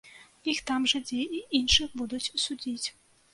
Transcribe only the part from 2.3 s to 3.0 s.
судзіць.